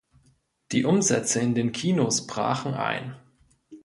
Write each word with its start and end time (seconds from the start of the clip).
Die 0.71 0.83
Umsätze 0.83 1.41
in 1.41 1.53
den 1.53 1.71
Kinos 1.73 2.25
brachen 2.25 2.73
ein. 2.73 3.15